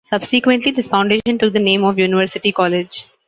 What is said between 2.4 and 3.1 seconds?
College.